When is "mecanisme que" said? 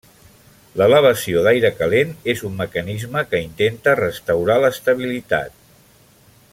2.61-3.41